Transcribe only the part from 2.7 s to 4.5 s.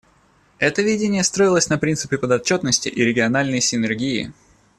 и региональной синергии.